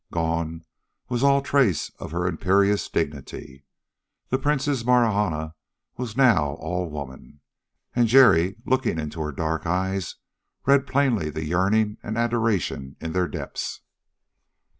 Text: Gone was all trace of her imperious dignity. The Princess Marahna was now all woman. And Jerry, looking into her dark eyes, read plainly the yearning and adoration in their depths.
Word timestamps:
Gone 0.11 0.65
was 1.09 1.21
all 1.21 1.43
trace 1.43 1.91
of 1.99 2.09
her 2.09 2.25
imperious 2.25 2.89
dignity. 2.89 3.65
The 4.29 4.39
Princess 4.39 4.83
Marahna 4.83 5.53
was 5.95 6.17
now 6.17 6.53
all 6.53 6.89
woman. 6.89 7.41
And 7.95 8.07
Jerry, 8.07 8.55
looking 8.65 8.97
into 8.97 9.21
her 9.21 9.31
dark 9.31 9.67
eyes, 9.67 10.15
read 10.65 10.87
plainly 10.87 11.29
the 11.29 11.45
yearning 11.45 11.97
and 12.01 12.17
adoration 12.17 12.95
in 12.99 13.11
their 13.13 13.27
depths. 13.27 13.81